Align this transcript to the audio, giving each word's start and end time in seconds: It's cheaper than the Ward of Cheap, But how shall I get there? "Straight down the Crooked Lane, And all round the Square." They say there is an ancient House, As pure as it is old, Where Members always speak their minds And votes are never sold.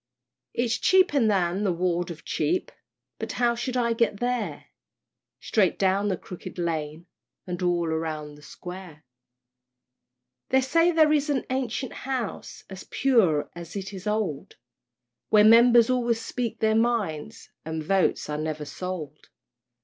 It's 0.55 0.79
cheaper 0.79 1.19
than 1.23 1.63
the 1.63 1.71
Ward 1.71 2.09
of 2.09 2.25
Cheap, 2.25 2.71
But 3.19 3.33
how 3.33 3.53
shall 3.53 3.77
I 3.77 3.93
get 3.93 4.19
there? 4.19 4.65
"Straight 5.39 5.77
down 5.77 6.07
the 6.07 6.17
Crooked 6.17 6.57
Lane, 6.57 7.05
And 7.45 7.61
all 7.61 7.87
round 7.87 8.35
the 8.35 8.41
Square." 8.41 9.03
They 10.49 10.61
say 10.61 10.89
there 10.91 11.13
is 11.13 11.29
an 11.29 11.45
ancient 11.51 11.93
House, 11.93 12.63
As 12.67 12.83
pure 12.85 13.51
as 13.53 13.75
it 13.75 13.93
is 13.93 14.07
old, 14.07 14.55
Where 15.29 15.43
Members 15.43 15.91
always 15.91 16.19
speak 16.19 16.61
their 16.61 16.73
minds 16.73 17.51
And 17.63 17.83
votes 17.83 18.27
are 18.27 18.39
never 18.39 18.65
sold. 18.65 19.29